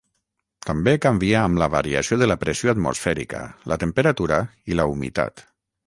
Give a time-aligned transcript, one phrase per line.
[0.69, 5.51] També canvia amb la variació de la pressió atmosfèrica, la temperatura i la humitat.